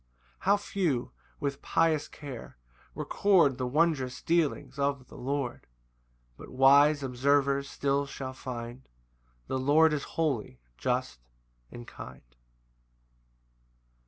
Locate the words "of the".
4.79-5.15